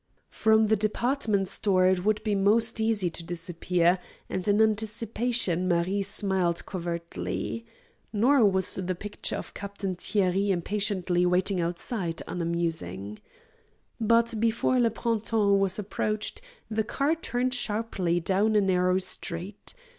[0.31, 3.99] From the department store it would be most easy to disappear,
[4.31, 7.67] and in anticipation Marie smiled covertly.
[8.11, 13.19] Nor was the picture of Captain Thierry impatiently waiting outside unamusing.
[13.99, 19.75] But before Le Printemps was approached, the car turned sharply down a narrow street.